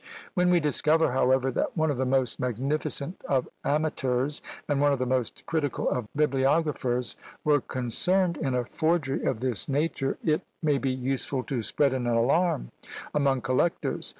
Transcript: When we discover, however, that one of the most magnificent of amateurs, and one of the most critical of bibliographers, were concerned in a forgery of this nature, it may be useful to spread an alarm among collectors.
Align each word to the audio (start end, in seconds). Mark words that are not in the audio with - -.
When 0.33 0.49
we 0.49 0.59
discover, 0.59 1.11
however, 1.11 1.51
that 1.51 1.77
one 1.77 1.91
of 1.91 1.99
the 1.99 2.07
most 2.07 2.39
magnificent 2.39 3.23
of 3.29 3.47
amateurs, 3.63 4.41
and 4.67 4.81
one 4.81 4.91
of 4.91 4.97
the 4.97 5.05
most 5.05 5.45
critical 5.45 5.87
of 5.87 6.07
bibliographers, 6.15 7.15
were 7.43 7.61
concerned 7.61 8.35
in 8.35 8.55
a 8.55 8.65
forgery 8.65 9.23
of 9.25 9.41
this 9.41 9.69
nature, 9.69 10.17
it 10.23 10.41
may 10.63 10.79
be 10.79 10.89
useful 10.89 11.43
to 11.43 11.61
spread 11.61 11.93
an 11.93 12.07
alarm 12.07 12.71
among 13.13 13.41
collectors. 13.41 14.09